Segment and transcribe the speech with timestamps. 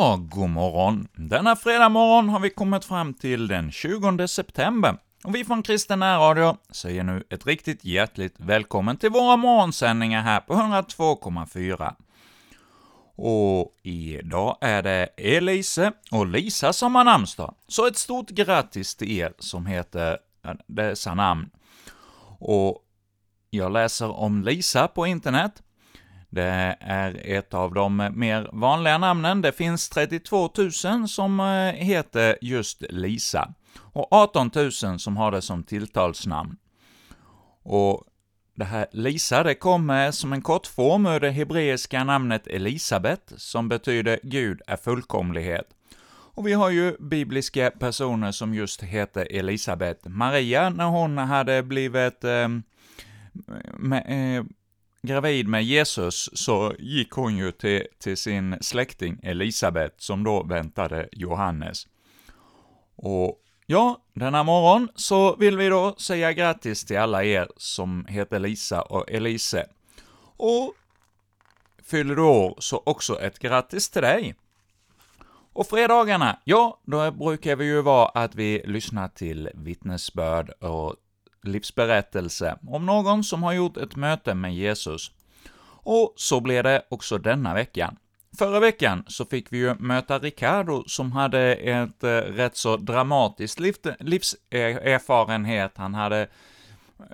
[0.00, 1.08] Ja, god morgon.
[1.14, 4.96] Denna fredag morgon har vi kommit fram till den 20 september.
[5.24, 10.40] Och vi från Kristen Radio säger nu ett riktigt hjärtligt välkommen till våra morgonsändningar här
[10.40, 11.94] på 102,4.
[13.16, 19.10] Och idag är det Elise och Lisa som har namnsdag, så ett stort grattis till
[19.10, 20.18] er som heter
[20.66, 21.50] dessa namn.
[22.38, 22.78] Och
[23.50, 25.62] jag läser om Lisa på internet,
[26.30, 29.42] det är ett av de mer vanliga namnen.
[29.42, 30.50] Det finns 32
[30.84, 36.56] 000 som eh, heter just Lisa, och 18 000 som har det som tilltalsnamn.
[37.62, 38.04] Och
[38.54, 44.20] det här Lisa, det kommer som en kortform ur det hebreiska namnet Elisabet, som betyder
[44.22, 45.66] Gud är fullkomlighet.
[46.34, 50.00] Och vi har ju bibliska personer som just heter Elisabet.
[50.04, 52.48] Maria, när hon hade blivit eh,
[53.78, 54.44] med, eh,
[55.02, 61.08] gravid med Jesus så gick hon ju till, till sin släkting Elisabet, som då väntade
[61.12, 61.86] Johannes.
[62.96, 68.38] Och ja, denna morgon så vill vi då säga grattis till alla er som heter
[68.38, 69.66] Lisa och Elise.
[70.36, 70.74] Och
[71.84, 74.34] fyller du år, så också ett grattis till dig!
[75.52, 80.96] Och fredagarna, ja, då brukar vi ju vara att vi lyssnar till vittnesbörd och
[81.42, 85.10] livsberättelse om någon som har gjort ett möte med Jesus.
[85.82, 87.96] Och så blev det också denna veckan.
[88.38, 93.60] Förra veckan så fick vi ju möta Ricardo som hade ett eh, rätt så dramatiskt
[94.00, 95.72] livserfarenhet.
[95.76, 96.28] Han hade eh,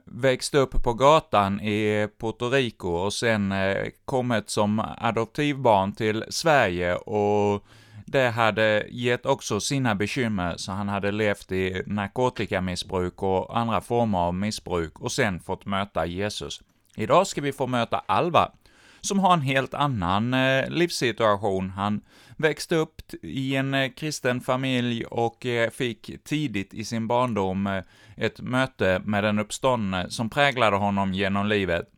[0.05, 6.95] växt upp på gatan i Puerto Rico och sen eh, kommit som adoptivbarn till Sverige
[6.95, 7.65] och
[8.07, 14.19] det hade gett också sina bekymmer, så han hade levt i narkotikamissbruk och andra former
[14.19, 16.61] av missbruk och sen fått möta Jesus.
[16.97, 18.53] Idag ska vi få möta Alva,
[19.01, 21.71] som har en helt annan eh, livssituation.
[21.71, 22.01] Han
[22.37, 27.83] växte upp i en eh, kristen familj och eh, fick tidigt i sin barndom eh,
[28.17, 31.91] ett möte med den uppståndne som präglade honom genom livet.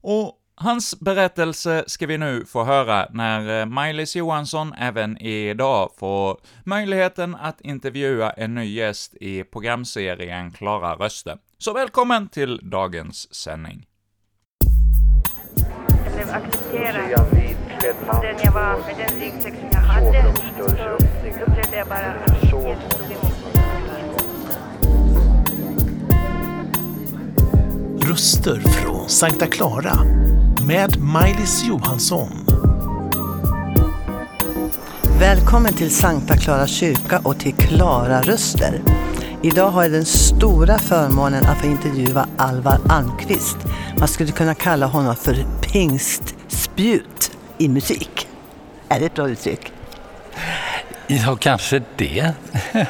[0.00, 6.40] Och Hans berättelse ska vi nu få höra när eh, Maj-Lis Johansson även idag får
[6.64, 11.38] möjligheten att intervjua en ny gäst i programserien Klara röster.
[11.58, 13.86] Så välkommen till dagens sändning.
[16.04, 17.26] Jag blev accepterad
[18.22, 23.10] den jag var, med den ryggsäck jag hade, så upplevde jag bara att Jesus tog
[23.10, 23.40] emot
[28.10, 30.19] Röster från Sankta Clara
[30.70, 32.46] med Maj-Lis Johansson.
[35.20, 38.80] Välkommen till Sankta Clara kyrka och till Klara Röster.
[39.42, 43.56] Idag har jag den stora förmånen att få intervjua Alvar Almqvist.
[43.98, 48.28] Man skulle kunna kalla honom för pingstspjut i musik.
[48.88, 49.72] Är det ett bra uttryck?
[51.06, 52.32] Ja, kanske det.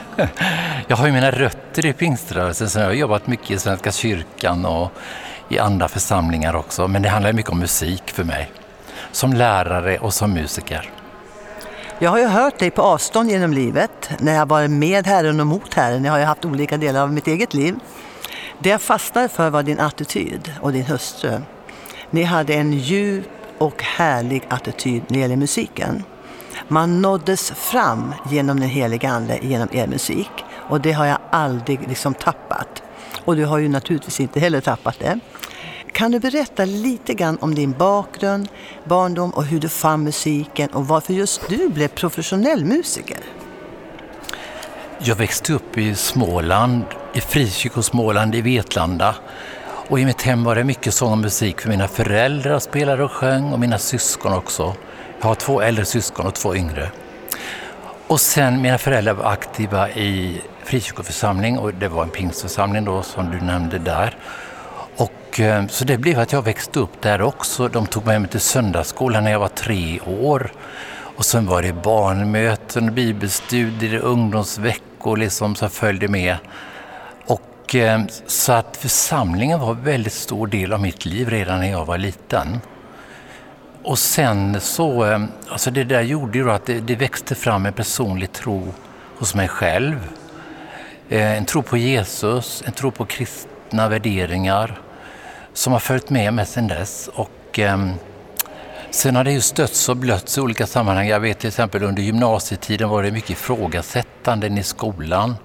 [0.89, 4.65] Jag har ju mina rötter i pingströrelsen, så jag har jobbat mycket i Svenska kyrkan
[4.65, 4.93] och
[5.51, 8.53] i andra församlingar också, men det handlar mycket om musik för mig.
[9.13, 10.91] Som lärare och som musiker.
[11.99, 15.47] Jag har ju hört dig på avstånd genom livet, när jag varit med Herren och
[15.47, 16.05] mot Herren.
[16.05, 17.75] Jag har ju haft olika delar av mitt eget liv.
[18.59, 21.41] Det jag fastnade för var din attityd och din hustru.
[22.11, 23.29] Ni hade en djup
[23.59, 26.05] och härlig attityd när det gäller musiken.
[26.69, 30.31] Man nåddes fram genom den heliga Ande, genom er musik.
[30.69, 32.83] Och det har jag aldrig liksom tappat.
[33.25, 35.19] Och du har ju naturligtvis inte heller tappat det.
[35.93, 38.49] Kan du berätta lite grann om din bakgrund,
[38.85, 43.19] barndom och hur du fann musiken och varför just du blev professionell musiker?
[44.99, 49.15] Jag växte upp i Småland, i Frikyrkosmåland i Vetlanda.
[49.91, 53.13] Och i mitt hem var det mycket sång och musik för mina föräldrar spelade och
[53.13, 54.75] sjöng och mina syskon också.
[55.21, 56.91] Jag har två äldre syskon och två yngre.
[58.11, 63.31] Och sen mina föräldrar var aktiva i frikyrkoförsamling och det var en pingstförsamling då som
[63.31, 64.17] du nämnde där.
[64.97, 67.69] Och, eh, så det blev att jag växte upp där också.
[67.69, 70.53] De tog mig till söndagsskolan när jag var tre år.
[71.17, 76.37] Och sen var det barnmöten, bibelstudier, ungdomsveckor liksom som följde med.
[77.27, 81.71] Och, eh, så att församlingen var en väldigt stor del av mitt liv redan när
[81.71, 82.61] jag var liten.
[83.83, 87.73] Och sen så, eh, alltså det där gjorde ju att det, det växte fram en
[87.73, 88.73] personlig tro
[89.19, 90.09] hos mig själv.
[91.09, 94.81] Eh, en tro på Jesus, en tro på kristna värderingar
[95.53, 97.09] som har följt med mig sedan dess.
[97.15, 97.87] Och, eh,
[98.91, 101.09] sen har det ju stötts och blötts i olika sammanhang.
[101.09, 105.37] Jag vet till exempel under gymnasietiden var det mycket ifrågasättanden i skolan.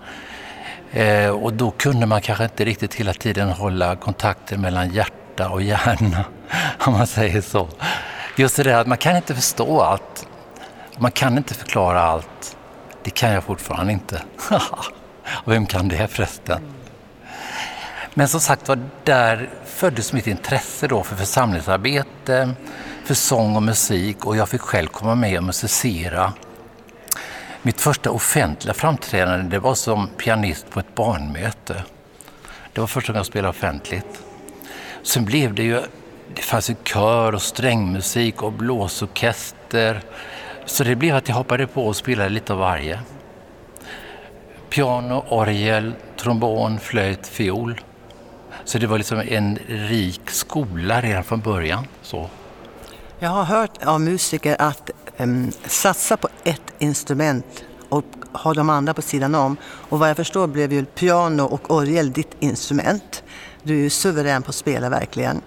[0.91, 5.61] Eh, och då kunde man kanske inte riktigt hela tiden hålla kontakten mellan hjärta och
[5.61, 6.25] hjärna,
[6.85, 7.67] om man säger så.
[8.37, 10.27] Just det där att man kan inte förstå allt,
[10.97, 12.57] Man kan inte förklara allt.
[13.03, 14.21] Det kan jag fortfarande inte.
[15.27, 16.61] Och vem kan det förresten?
[18.13, 22.53] Men som sagt var, där föddes mitt intresse då för församlingsarbete,
[23.05, 26.33] för sång och musik och jag fick själv komma med och musicera.
[27.61, 31.83] Mitt första offentliga framträdande det var som pianist på ett barnmöte.
[32.73, 34.23] Det var första gången jag spelade offentligt.
[35.03, 35.81] Sen blev det ju,
[36.33, 40.01] det fanns ju kör och strängmusik och blåsorkester.
[40.65, 42.99] Så det blev att jag hoppade på och spelade lite av varje.
[44.69, 47.81] Piano, orgel, trombon, flöjt, fiol.
[48.65, 51.87] Så det var liksom en rik skola redan från början.
[52.01, 52.29] Så.
[53.19, 58.93] Jag har hört av musiker att um, satsa på ett instrument och ha de andra
[58.93, 59.57] på sidan om.
[59.63, 63.23] Och vad jag förstår blev ju piano och orgel ditt instrument.
[63.63, 65.41] Du är ju suverän på att spela verkligen.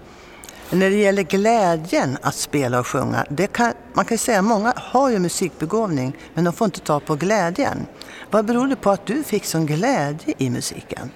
[0.71, 4.45] När det gäller glädjen att spela och sjunga, det kan, man kan ju säga att
[4.45, 7.87] många har ju musikbegåvning men de får inte ta på glädjen.
[8.31, 11.11] Vad beror det på att du fick sån glädje i musiken?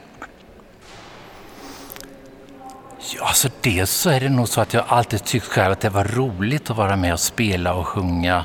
[3.15, 5.91] Ja, alltså dels så är det nog så att jag alltid tyckt själv att det
[5.91, 8.45] var roligt att vara med och spela och sjunga.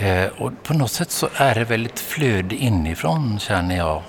[0.00, 4.02] Eh, och på något sätt så är det väl ett flöde inifrån känner jag.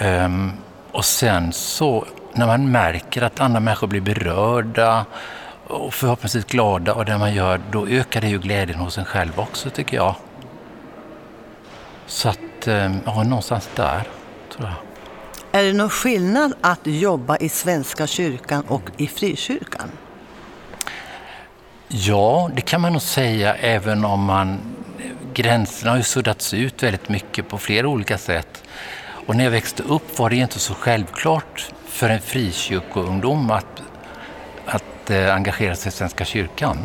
[0.00, 0.52] Um,
[0.92, 5.06] och sen så när man märker att andra människor blir berörda
[5.66, 9.40] och förhoppningsvis glada av det man gör, då ökar det ju glädjen hos en själv
[9.40, 10.14] också tycker jag.
[12.06, 14.02] Så att, ehm, ja, någonstans där
[14.56, 14.76] tror jag.
[15.60, 19.90] Är det någon skillnad att jobba i Svenska kyrkan och i frikyrkan?
[21.88, 24.58] Ja, det kan man nog säga även om man
[25.34, 28.62] gränserna har ju suddats ut väldigt mycket på flera olika sätt.
[29.26, 33.82] Och när jag växte upp var det inte så självklart för en frikyrkoungdom att,
[34.66, 36.78] att eh, engagera sig i Svenska kyrkan.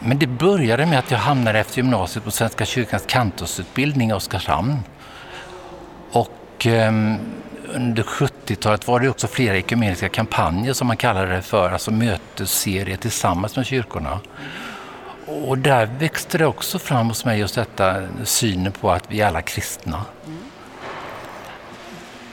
[0.00, 4.76] Men det började med att jag hamnade efter gymnasiet på Svenska kyrkans kantorsutbildning i Oskarshamn.
[6.10, 6.92] Och eh,
[7.74, 12.96] under 70-talet var det också flera ekumeniska kampanjer som man kallade det för, alltså mötesserier
[12.96, 14.20] tillsammans med kyrkorna.
[15.26, 19.26] Och där växte det också fram hos mig just detta synen på att vi är
[19.26, 20.04] alla kristna.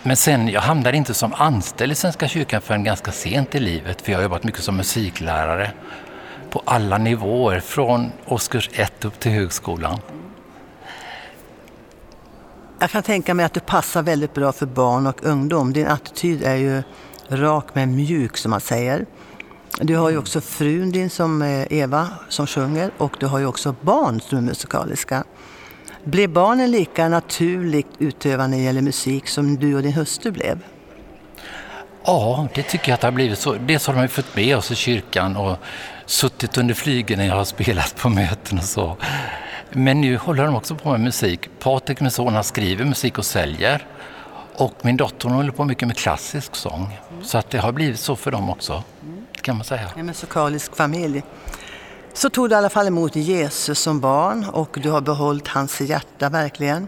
[0.07, 4.01] Men sen, jag hamnade inte som anställd i Svenska kyrkan förrän ganska sent i livet,
[4.01, 5.71] för jag har jobbat mycket som musiklärare
[6.49, 9.99] på alla nivåer, från årskurs 1 upp till högskolan.
[12.79, 15.73] Jag kan tänka mig att du passar väldigt bra för barn och ungdom.
[15.73, 16.83] Din attityd är ju
[17.29, 19.05] rak men mjuk som man säger.
[19.81, 23.45] Du har ju också frun din som eh, Eva som sjunger och du har ju
[23.45, 25.23] också barn som är musikaliska.
[26.05, 30.59] Blev barnen lika naturligt utövande när det gäller musik som du och din hustru blev?
[32.05, 33.53] Ja, det tycker jag att det har blivit så.
[33.53, 35.57] Dels har de fått med oss i kyrkan och
[36.05, 38.97] suttit under flygen när jag har spelat på möten och så.
[39.71, 41.49] Men nu håller de också på med musik.
[41.59, 43.87] Patrik, min son, han skriver musik och säljer.
[44.55, 46.99] Och min dotter håller på mycket med klassisk sång.
[47.23, 48.83] Så att det har blivit så för dem också,
[49.41, 49.89] kan man säga.
[49.95, 51.23] En musikalisk familj.
[52.15, 55.81] Så tog du i alla fall emot Jesus som barn och du har behållit hans
[55.81, 56.87] hjärta verkligen.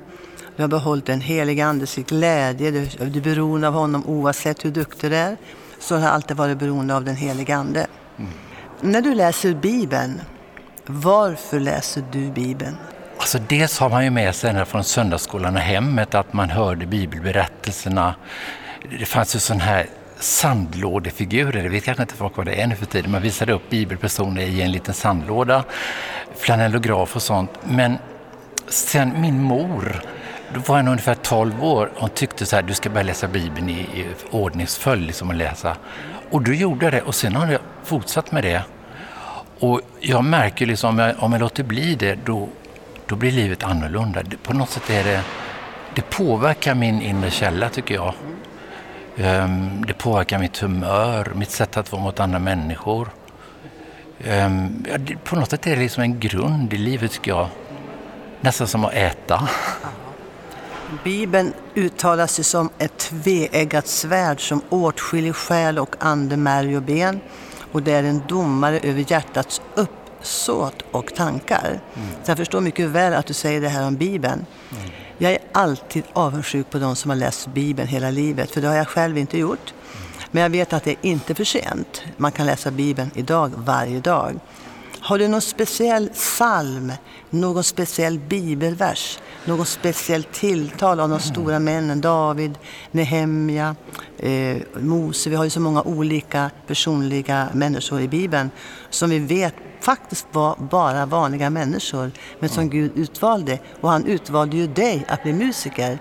[0.55, 4.71] Du har behållit den heliga Andes glädje, du, du är beroende av honom oavsett hur
[4.71, 5.37] duktig du är.
[5.79, 7.87] Så har du alltid varit beroende av den heliga Ande.
[8.17, 8.31] Mm.
[8.81, 10.21] När du läser Bibeln,
[10.85, 12.77] varför läser du Bibeln?
[13.17, 18.15] Alltså dels har man ju med sig från söndagsskolan och hemmet att man hörde bibelberättelserna.
[18.99, 19.87] Det fanns ju sån här
[20.19, 23.11] sandlådefigurer, det vet kanske inte folk vad det är nu för tiden.
[23.11, 25.63] Man visade upp bibelpersoner i en liten sandlåda,
[26.35, 27.51] flanellograf och sånt.
[27.63, 27.97] Men
[28.67, 30.01] sen min mor,
[30.53, 33.69] då var hon ungefär 12 år, hon tyckte så här, du ska börja läsa Bibeln
[33.69, 35.77] i, i ordningsföljd, liksom att läsa.
[36.29, 38.61] Och då gjorde jag det och sen har jag fortsatt med det.
[39.59, 42.49] Och jag märker liksom, om jag, om jag låter bli det, då,
[43.05, 44.21] då blir livet annorlunda.
[44.43, 45.21] På något sätt är det,
[45.95, 48.13] det påverkar min inre källa tycker jag.
[49.19, 53.09] Um, det påverkar mitt humör, mitt sätt att vara mot andra människor.
[54.97, 57.47] Det, på något sätt är det liksom en grund i livet tycker jag.
[58.41, 59.49] Nästan som att äta.
[61.03, 67.19] Bibeln uttalas ju som ett tveeggat svärd som åtskiljer själ och ande, märg och ben.
[67.71, 71.79] Och det är en domare över hjärtats uppsåt och tankar.
[71.95, 72.09] Mm.
[72.23, 74.45] Så jag förstår mycket väl att du säger det här om Bibeln.
[74.71, 74.89] Mm.
[75.17, 78.75] Jag är alltid avundsjuk på de som har läst Bibeln hela livet, för det har
[78.75, 79.73] jag själv inte gjort.
[80.31, 82.03] Men jag vet att det är inte för sent.
[82.17, 84.39] Man kan läsa Bibeln idag, varje dag.
[84.99, 86.91] Har du någon speciell psalm,
[87.29, 92.01] någon speciell bibelvers, något speciellt tilltal av de stora männen?
[92.01, 92.57] David,
[92.91, 93.75] Nehemja,
[94.17, 95.29] eh, Mose.
[95.29, 98.49] Vi har ju så många olika personliga människor i Bibeln
[98.89, 103.59] som vi vet faktiskt var bara vanliga människor, men som Gud utvalde.
[103.81, 105.99] Och han utvalde ju dig att bli musiker.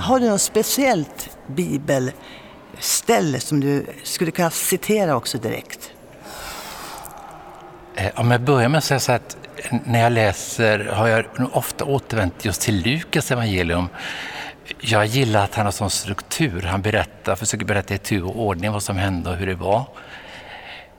[0.00, 5.90] Har du något speciellt bibelställe som du skulle kunna citera också direkt?
[7.98, 11.26] Eh, om jag börjar med att säga så att eh, när jag läser har jag
[11.52, 13.88] ofta återvänt just till Lukas evangelium.
[14.80, 16.62] Jag gillar att han har sån struktur.
[16.62, 19.84] Han berättar, försöker berätta i tur och ordning vad som hände och hur det var.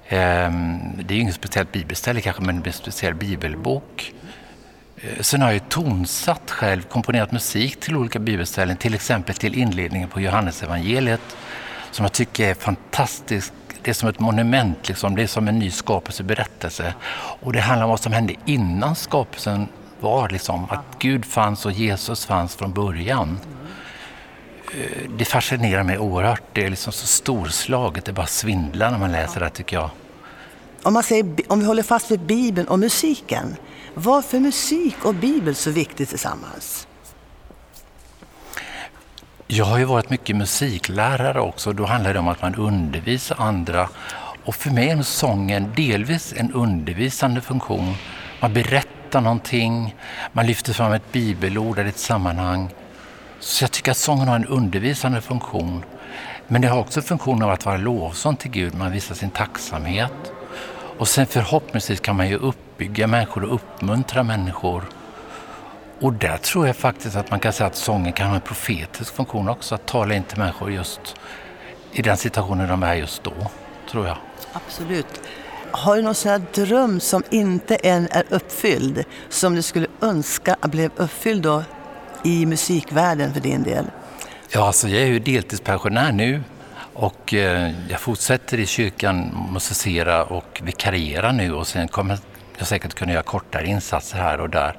[0.08, 4.14] Ehm, det är ju inget speciellt bibelställe kanske, men det är en speciell bibelbok.
[4.98, 9.56] Eh, sen har jag ju tonsatt själv, komponerat musik till olika bibelställen, till exempel till
[9.56, 11.22] inledningen på Johannesevangeliet
[11.92, 13.54] som jag tycker är fantastisk.
[13.82, 15.16] Det är som ett monument, liksom.
[15.16, 16.94] det är som en ny skapelseberättelse.
[17.42, 19.68] Och det handlar om vad som hände innan skapelsen
[20.00, 20.68] var, liksom.
[20.70, 23.40] att Gud fanns och Jesus fanns från början.
[24.74, 26.44] Eh, det fascinerar mig oerhört.
[26.54, 29.90] Det är liksom så storslaget, det bara svindlar när man läser det tycker jag.
[30.84, 33.56] Om, man säger, om vi håller fast vid Bibeln och musiken,
[33.94, 36.88] varför är musik och Bibel så viktigt tillsammans?
[39.52, 41.74] Jag har ju varit mycket musiklärare också.
[41.74, 43.90] Då handlar det om att man undervisar andra.
[44.46, 47.96] Och för mig är sången delvis en undervisande funktion.
[48.42, 49.96] Man berättar någonting,
[50.32, 52.70] man lyfter fram ett bibelord eller ett sammanhang.
[53.40, 55.84] Så jag tycker att sången har en undervisande funktion.
[56.48, 58.76] Men det har också funktionen av att vara lovsång till Gud.
[58.76, 60.32] Man visar sin tacksamhet.
[60.98, 64.84] Och sen förhoppningsvis kan man ju uppbygga människor och uppmuntra människor.
[66.02, 69.16] Och där tror jag faktiskt att man kan säga att sången kan ha en profetisk
[69.16, 69.76] funktion också.
[69.76, 71.16] Att tala in till människor just
[71.92, 73.34] i den situationen de är just då,
[73.92, 74.18] tror jag.
[74.54, 75.22] Absolut.
[75.72, 80.56] Har du någon sån här dröm som inte än är uppfylld, som du skulle önska
[80.62, 81.64] blev uppfylld då
[82.24, 83.86] i musikvärlden för din del?
[84.50, 86.44] Ja, alltså jag är ju deltidspensionär nu
[86.94, 92.18] och eh, jag fortsätter i kyrkan musicera och vikariera nu och sen kommer
[92.58, 94.76] jag säkert kunna göra kortare insatser här och där.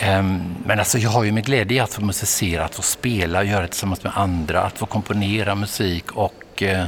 [0.00, 3.60] Ehm, Men alltså jag har ju med glädje att få musicera, att få spela, göra
[3.62, 6.84] det tillsammans med andra, att få komponera musik och eh,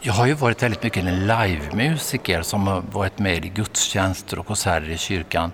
[0.00, 4.46] jag har ju varit väldigt mycket en livemusiker som har varit med i gudstjänster och
[4.46, 5.52] konserter i kyrkan.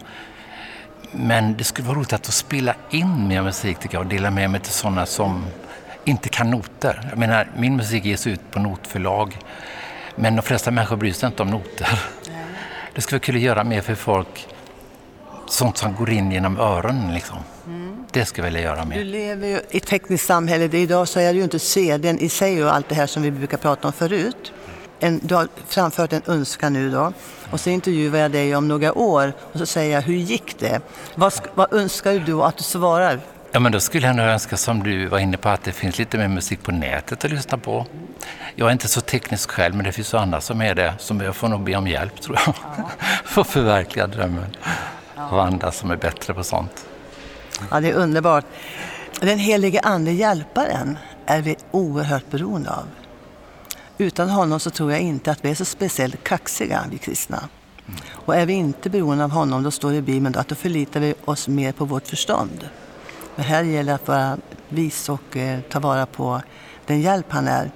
[1.13, 4.31] Men det skulle vara roligt att få spela in mer musik tycker jag och dela
[4.31, 5.45] med mig till sådana som
[6.05, 7.07] inte kan noter.
[7.11, 9.39] Jag menar, min musik ges ut på notförlag
[10.17, 12.01] men de flesta människor bryr sig inte om noter.
[12.95, 14.47] Det skulle vara kul att göra mer för folk,
[15.53, 17.37] sånt som går in genom öronen liksom.
[18.13, 19.05] Det skulle jag vilja göra Du mer.
[19.05, 20.65] lever ju i ett tekniskt samhälle.
[20.79, 23.31] Idag så är det ju inte CDn i sig och allt det här som vi
[23.31, 24.53] brukar prata om förut.
[25.01, 27.13] En, du har framfört en önskan nu då
[27.51, 30.81] och så intervjuar jag dig om några år och så säger jag hur gick det?
[31.15, 33.21] Vad, vad önskar du att du svarar?
[33.53, 35.99] Ja, men då skulle jag nog önska, som du var inne på, att det finns
[35.99, 37.87] lite mer musik på nätet att lyssna på.
[38.55, 40.95] Jag är inte så teknisk själv, men det finns ju andra som är det.
[40.99, 42.55] Som jag får nog be om hjälp, tror jag.
[43.25, 44.57] För att förverkliga drömmen.
[45.31, 46.87] Av andra som är bättre på sånt.
[47.71, 48.45] Ja, det är underbart.
[49.21, 52.85] Den helige Ande, hjälparen, är vi oerhört beroende av.
[53.99, 57.49] Utan honom så tror jag inte att vi är så speciellt kaxiga, vi kristna.
[58.11, 60.55] Och är vi inte beroende av honom, då står det i Bibeln då att då
[60.55, 62.69] förlitar vi oss mer på vårt förstånd.
[63.37, 66.43] Men här gäller det att vara vis och eh, ta vara på
[66.87, 67.71] den hjälp han är.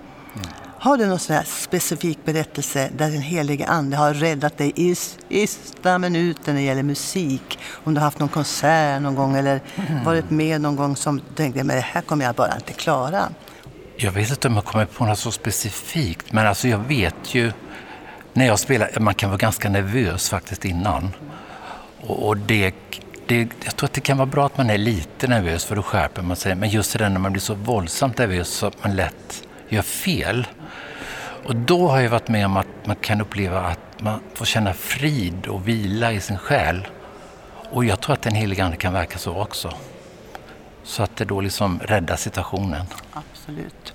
[0.83, 4.95] Har du någon sån här specifik berättelse där den helige Ande har räddat dig i
[4.95, 7.59] sista minuten när det gäller musik?
[7.71, 9.61] Om du har haft någon konsert någon gång eller
[10.05, 13.29] varit med någon gång som du tänkte, men det här kommer jag bara inte klara.
[13.97, 17.53] Jag vet inte om jag kommer på något så specifikt, men alltså jag vet ju
[18.33, 21.11] när jag spelar, man kan vara ganska nervös faktiskt innan.
[22.01, 22.75] Och, och det,
[23.27, 25.83] det, jag tror att det kan vara bra att man är lite nervös för då
[25.83, 26.55] skärper man sig.
[26.55, 29.83] Men just det där när man blir så våldsamt nervös så att man lätt gör
[29.83, 30.47] fel.
[31.45, 34.75] Och då har jag varit med om att man kan uppleva att man får känna
[34.75, 36.89] frid och vila i sin själ.
[37.71, 39.75] Och jag tror att den helige Ande kan verka så också.
[40.85, 42.87] Så att det då liksom räddar situationen.
[43.13, 43.95] Absolut.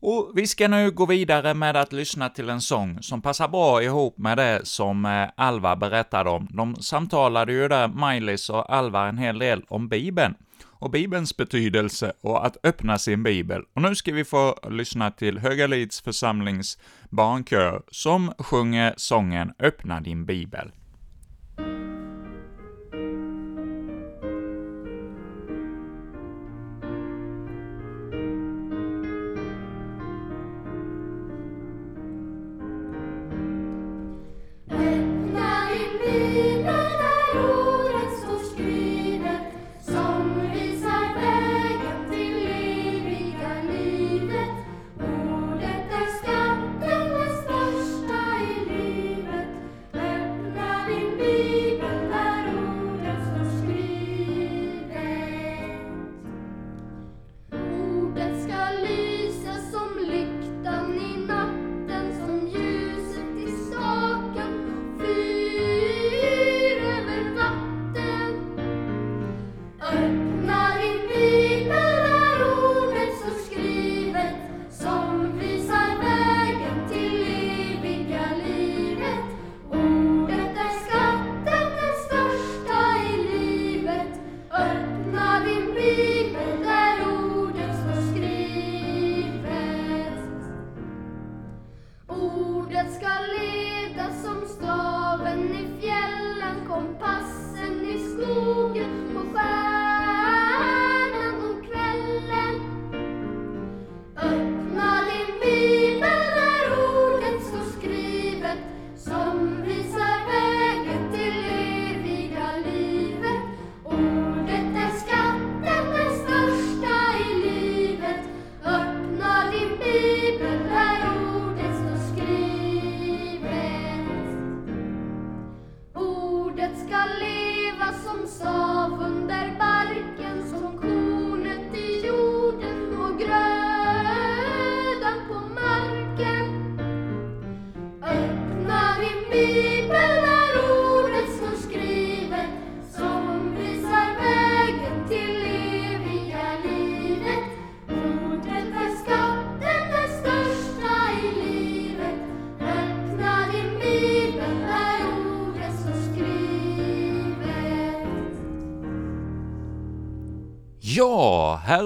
[0.00, 3.82] Och vi ska nu gå vidare med att lyssna till en sång som passar bra
[3.82, 6.48] ihop med det som eh, Alva berättade om.
[6.50, 10.34] De samtalade ju där, Maj-Lis och Alva, en hel del om Bibeln
[10.80, 13.62] och Bibelns betydelse och att öppna sin bibel.
[13.74, 16.78] Och nu ska vi få lyssna till Högalids församlings
[17.10, 20.72] barnkör som sjunger sången ”Öppna din bibel”.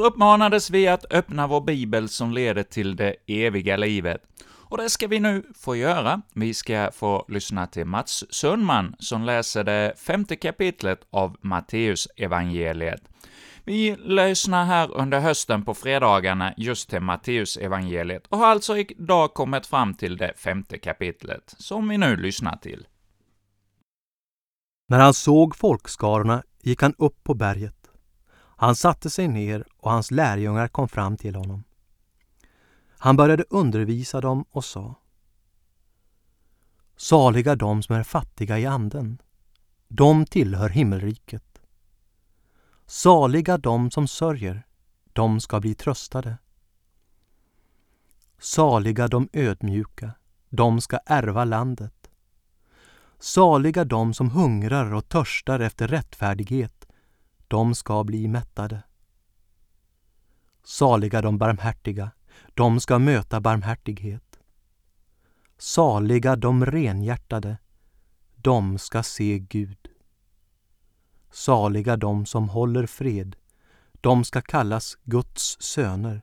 [0.02, 4.22] Uppmanades vi att öppna vår bibel som leder till det eviga livet.
[4.44, 6.22] Och det ska vi nu få göra.
[6.34, 13.02] Vi ska få lyssna till Mats Sundman som läser det femte kapitlet av Matteus evangeliet.
[13.64, 19.34] Vi lyssnar här under hösten på fredagarna just till Matteus evangeliet och har alltså idag
[19.34, 22.86] kommit fram till det femte kapitlet, som vi nu lyssnar till.
[24.88, 27.81] När han såg folkskarorna gick han upp på berget.
[28.62, 31.64] Han satte sig ner och hans lärjungar kom fram till honom.
[32.98, 34.94] Han började undervisa dem och sa
[36.96, 39.22] Saliga de som är fattiga i anden.
[39.88, 41.62] De tillhör himmelriket.
[42.86, 44.66] Saliga de som sörjer.
[45.12, 46.38] De ska bli tröstade.
[48.38, 50.10] Saliga de ödmjuka.
[50.48, 52.10] De ska ärva landet.
[53.18, 56.81] Saliga de som hungrar och törstar efter rättfärdighet.
[57.52, 58.82] De ska bli mättade.
[60.64, 62.10] Saliga de barmhärtiga.
[62.54, 64.38] De ska möta barmhärtighet.
[65.58, 67.58] Saliga de renhjärtade.
[68.36, 69.88] De ska se Gud.
[71.30, 73.36] Saliga de som håller fred.
[73.92, 76.22] De ska kallas Guds söner.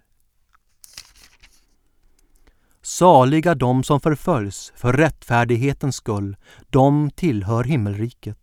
[2.81, 6.37] Saliga de som förföljs för rättfärdighetens skull,
[6.69, 8.38] de tillhör himmelriket.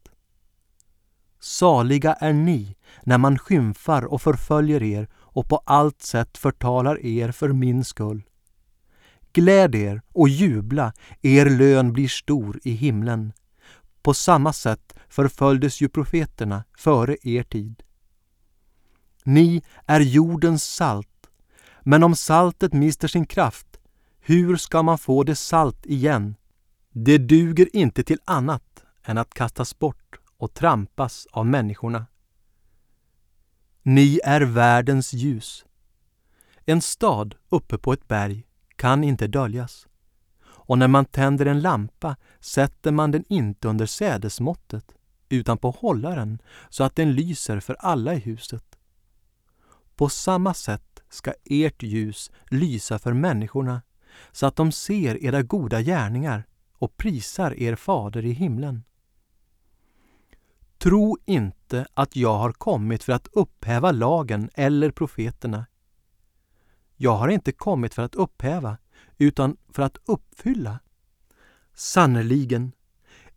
[1.46, 7.32] Saliga är ni när man skymfar och förföljer er och på allt sätt förtalar er
[7.32, 8.22] för min skull.
[9.32, 13.32] Gläd er och jubla, er lön blir stor i himlen.
[14.02, 17.82] På samma sätt förföljdes ju profeterna före er tid.
[19.24, 21.30] Ni är jordens salt,
[21.80, 23.80] men om saltet mister sin kraft,
[24.20, 26.35] hur ska man få det salt igen?
[26.92, 30.06] Det duger inte till annat än att kastas bort
[30.37, 32.07] och trampas av människorna.
[33.83, 35.64] Ni är världens ljus.
[36.64, 38.46] En stad uppe på ett berg
[38.77, 39.87] kan inte döljas.
[40.44, 44.94] Och när man tänder en lampa sätter man den inte under sädesmåttet
[45.29, 48.79] utan på hållaren så att den lyser för alla i huset.
[49.96, 53.83] På samma sätt ska ert ljus lysa för människorna
[54.33, 58.85] så att de ser era goda gärningar och prisar er fader i himlen.
[60.87, 65.66] Tro inte att jag har kommit för att upphäva lagen eller profeterna.
[66.96, 68.79] Jag har inte kommit för att upphäva,
[69.18, 70.79] utan för att uppfylla.
[71.75, 72.72] Sannerligen,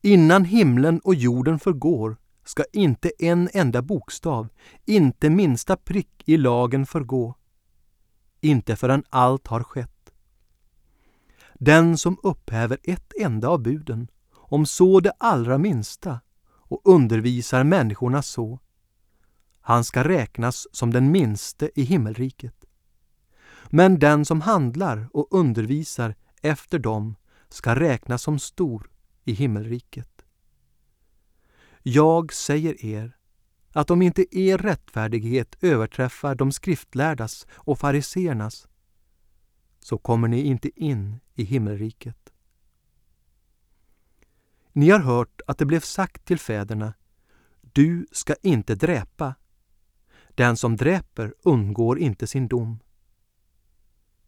[0.01, 4.49] innan himlen och jorden förgår ska inte en enda bokstav,
[4.85, 7.35] inte minsta prick i lagen förgå.
[8.41, 10.11] Inte förrän allt har skett.
[11.53, 16.19] Den som upphäver ett enda av buden, om så det allra minsta,
[16.69, 18.59] och undervisar människorna så,
[19.61, 22.65] han ska räknas som den minste i himmelriket.
[23.69, 27.15] Men den som handlar och undervisar efter dem
[27.49, 28.89] ska räknas som stor
[29.25, 30.25] i himmelriket.
[31.83, 33.17] Jag säger er
[33.73, 38.67] att om inte er rättfärdighet överträffar de skriftlärdas och fariseernas
[39.79, 42.28] så kommer ni inte in i himmelriket.
[44.79, 46.93] Ni har hört att det blev sagt till fäderna
[47.61, 49.35] Du ska inte dräpa.
[50.35, 52.79] Den som dräper undgår inte sin dom.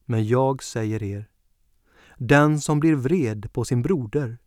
[0.05, 1.29] Men jag säger er,
[2.17, 4.37] den som blir vred på sin broder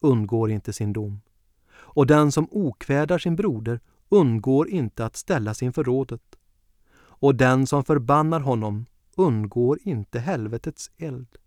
[0.00, 1.20] undgår inte sin dom.
[1.72, 6.36] Och den som okvädar sin broder undgår inte att ställas inför rådet.
[6.94, 8.86] Och den som förbannar honom
[9.16, 11.38] undgår inte helvetets eld.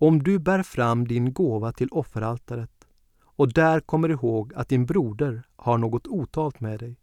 [0.00, 2.88] Om du bär fram din gåva till offeraltaret
[3.20, 7.00] och där kommer ihåg att din broder har något otalt med dig,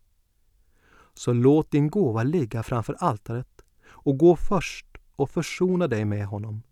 [1.13, 6.63] så låt din gåva ligga framför altaret och gå först och försona dig med honom.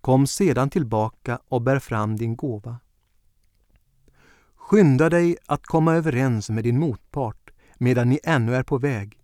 [0.00, 2.78] Kom sedan tillbaka och bär fram din gåva.
[4.54, 9.18] Skynda dig att komma överens med din motpart medan ni ännu är på väg,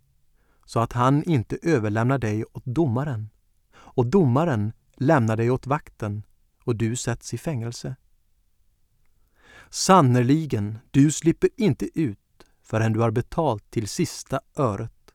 [0.65, 3.29] så att han inte överlämnar dig åt domaren
[3.73, 6.23] och domaren lämnar dig åt vakten
[6.63, 7.95] och du sätts i fängelse.
[9.69, 12.19] Sannerligen, du slipper inte ut
[12.61, 15.13] förrän du har betalt till sista öret.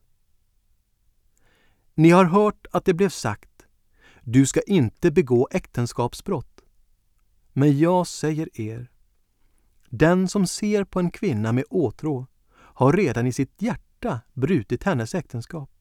[1.95, 3.67] Ni har hört att det blev sagt,
[4.23, 6.61] du ska inte begå äktenskapsbrott.
[7.53, 8.91] Men jag säger er,
[9.91, 15.15] den som ser på en kvinna med åtrå har redan i sitt hjärta brutit hennes
[15.15, 15.78] äktenskap.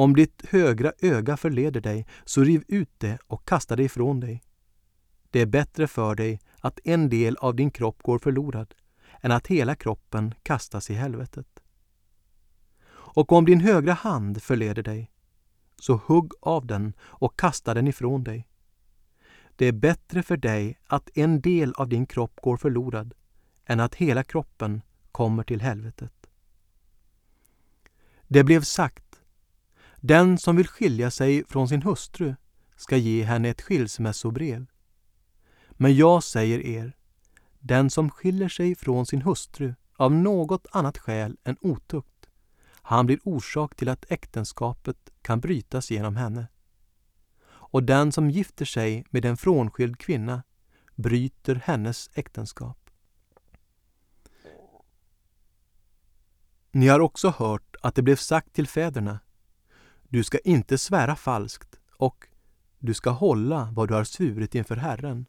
[0.00, 4.42] Om ditt högra öga förleder dig, så riv ut det och kasta det ifrån dig.
[5.30, 8.74] Det är bättre för dig att en del av din kropp går förlorad
[9.20, 11.62] än att hela kroppen kastas i helvetet.
[12.90, 15.10] Och om din högra hand förleder dig,
[15.76, 18.48] så hugg av den och kasta den ifrån dig.
[19.56, 23.14] Det är bättre för dig att en del av din kropp går förlorad
[23.64, 24.82] än att hela kroppen
[25.12, 26.12] kommer till helvetet.
[28.28, 29.09] Det blev sagt
[30.00, 32.34] den som vill skilja sig från sin hustru
[32.76, 34.66] ska ge henne ett skilsmässobrev.
[35.70, 36.96] Men jag säger er,
[37.58, 42.28] den som skiljer sig från sin hustru av något annat skäl än otukt,
[42.82, 46.48] han blir orsak till att äktenskapet kan brytas genom henne.
[47.46, 50.42] Och den som gifter sig med en frånskild kvinna
[50.94, 52.90] bryter hennes äktenskap.
[56.72, 59.18] Ni har också hört att det blev sagt till fäderna
[60.10, 62.26] du ska inte svära falskt och
[62.78, 65.26] du ska hålla vad du har svurit inför Herren.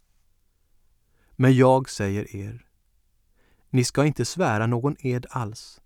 [1.32, 2.66] Men jag säger er,
[3.70, 5.82] ni ska inte svära någon ed alls.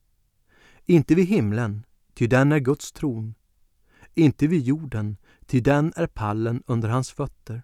[0.85, 3.35] Inte vid himlen, ty den är Guds tron.
[4.13, 7.63] Inte vid jorden, ty den är pallen under hans fötter.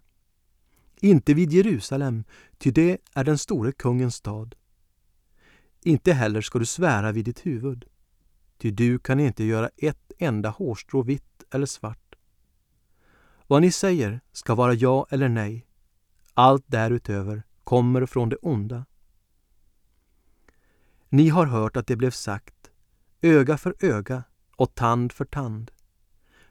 [1.00, 2.24] Inte vid Jerusalem,
[2.58, 4.56] ty det är den store kungens stad.
[5.84, 7.86] Inte heller ska du svära vid ditt huvud,
[8.62, 12.16] ty du kan inte göra ett enda hårstrå vitt eller svart.
[13.48, 15.68] Vad ni säger ska vara ja eller nej.
[16.34, 18.86] Allt därutöver kommer från det onda.
[21.10, 22.72] Ni har hört att det blev sagt
[23.22, 24.24] öga för öga
[24.56, 25.72] och tand för tand.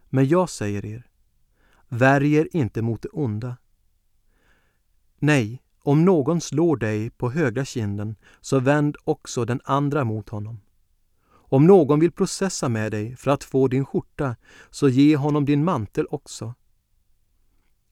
[0.04, 1.10] Men jag säger er,
[1.88, 3.56] värj er inte mot det onda.
[5.18, 10.60] Nej, om någon slår dig på högra kinden, så vänd också den andra mot honom.
[11.52, 14.36] Om någon vill processa med dig för att få din skjorta,
[14.70, 16.54] så ge honom din mantel också.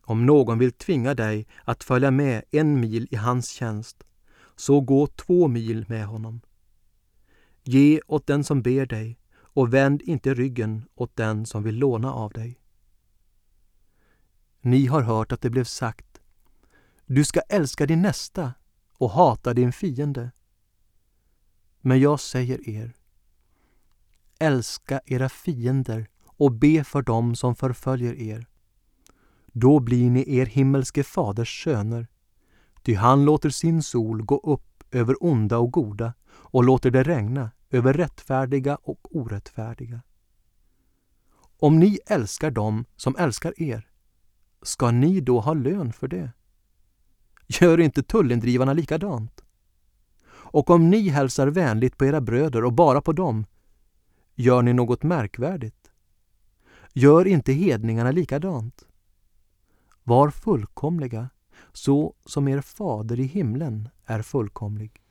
[0.03, 4.05] Om någon vill tvinga dig att följa med en mil i hans tjänst,
[4.57, 6.40] så gå två mil med honom.
[7.62, 12.12] Ge åt den som ber dig och vänd inte ryggen åt den som vill låna
[12.12, 12.61] av dig.
[14.61, 16.21] Ni har hört att det blev sagt
[17.07, 18.53] Du ska älska din nästa
[18.92, 20.31] och hata din fiende.
[21.81, 22.97] Men jag säger er
[24.38, 28.46] Älska era fiender och be för dem som förföljer er.
[29.46, 32.07] Då blir ni er himmelske faders söner,
[32.83, 37.51] ty han låter sin sol gå upp över onda och goda och låter det regna
[37.70, 40.03] över rättfärdiga och orättfärdiga.
[41.61, 43.88] Om ni älskar dem som älskar er,
[44.62, 46.31] ska ni då ha lön för det?
[47.46, 49.44] Gör inte tullindrivarna likadant?
[50.29, 53.46] Och om ni hälsar vänligt på era bröder och bara på dem,
[54.38, 55.90] gör ni något märkvärdigt?
[56.92, 58.87] Gör inte hedningarna likadant?
[60.05, 61.29] Var fullkomliga,
[61.72, 65.03] så som er fader i himlen är fullkomlig.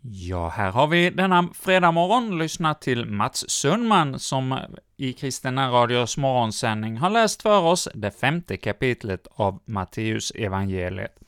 [0.00, 4.58] Ja, här har vi denna fredag morgon lyssnat till Mats Sundman som
[4.96, 11.18] i Kristina Radios morgonsändning har läst för oss det femte kapitlet av Matteus evangeliet.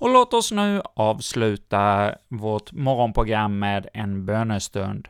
[0.00, 5.08] Och låt oss nu avsluta vårt morgonprogram med en bönestund.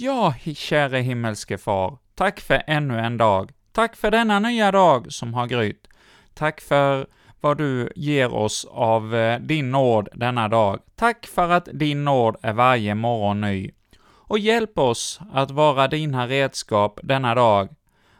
[0.00, 3.50] Ja, käre himmelske Far, tack för ännu en dag.
[3.72, 5.88] Tack för denna nya dag som har grytt.
[6.34, 7.06] Tack för
[7.40, 10.80] vad du ger oss av eh, din nåd denna dag.
[10.96, 13.70] Tack för att din nåd är varje morgon ny.
[14.00, 17.68] Och hjälp oss att vara dina redskap denna dag,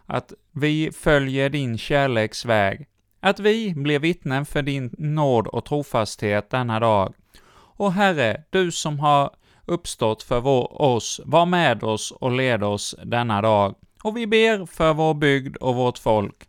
[0.07, 2.87] att vi följer din kärleksväg,
[3.21, 7.15] att vi blir vittnen för din nåd och trofasthet denna dag.
[7.53, 9.31] Och Herre, du som har
[9.69, 13.75] uppstått för vår, oss, var med oss och led oss denna dag.
[14.03, 16.49] Och vi ber för vår bygd och vårt folk.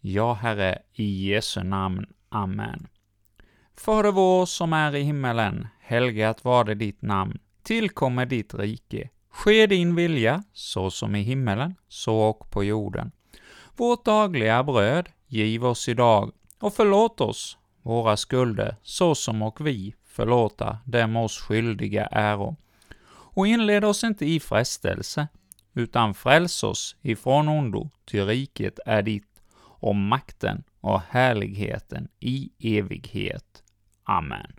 [0.00, 2.06] Ja, Herre, i Jesu namn.
[2.28, 2.86] Amen.
[3.76, 7.38] Fader vår som är i himmelen, helgat var det ditt namn.
[7.62, 9.10] Tillkommer ditt rike.
[9.30, 13.12] Ske din vilja, så som i himmelen, så och på jorden.
[13.76, 19.94] Vårt dagliga bröd giv oss idag, och förlåt oss våra skulder, så som och vi
[20.16, 22.56] förlåta dem oss skyldiga äro.
[23.08, 25.28] Och inled oss inte i frestelse,
[25.74, 33.62] utan fräls oss ifrån ondo, ty riket är ditt och makten och härligheten i evighet.
[34.04, 34.52] Amen.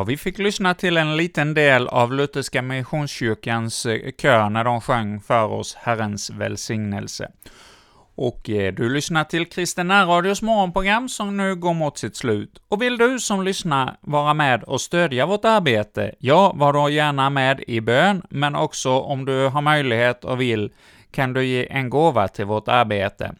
[0.00, 4.80] Ja, vi fick lyssna till en liten del av Lutherska Missionskyrkans eh, kör när de
[4.80, 7.30] sjöng för oss Herrens välsignelse.
[8.14, 12.62] Och eh, du lyssnar till Kristen Radios morgonprogram som nu går mot sitt slut.
[12.68, 17.30] Och vill du som lyssnar vara med och stödja vårt arbete, ja, var då gärna
[17.30, 20.72] med i bön, men också om du har möjlighet och vill,
[21.10, 23.34] kan du ge en gåva till vårt arbete.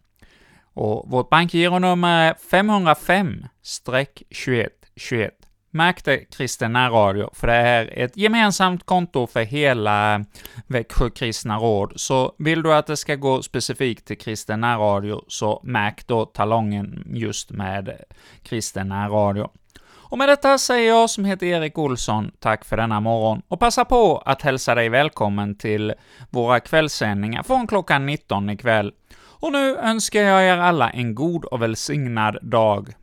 [0.74, 5.30] Och vårt bankgironummer är 505-2121.
[5.72, 10.20] Märk det Kristen Radio, för det är ett gemensamt konto för hela eh,
[10.66, 15.60] Växjö Kristna Råd, så vill du att det ska gå specifikt till Kristen Radio, så
[15.64, 17.94] märk då talongen just med eh,
[18.42, 19.48] Kristen Radio.
[19.92, 23.84] Och med detta säger jag, som heter Erik Olsson, tack för denna morgon, och passa
[23.84, 25.94] på att hälsa dig välkommen till
[26.30, 28.92] våra kvällssändningar från klockan 19 ikväll.
[29.40, 32.94] Och nu önskar jag er alla en god och välsignad dag.